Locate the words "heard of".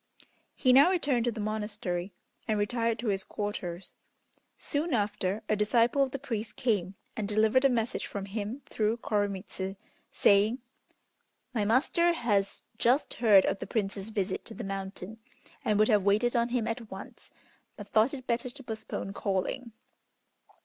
13.13-13.59